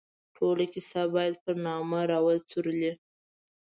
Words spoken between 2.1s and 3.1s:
وڅورلي.